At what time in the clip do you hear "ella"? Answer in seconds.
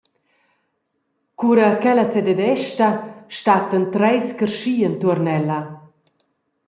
5.37-5.59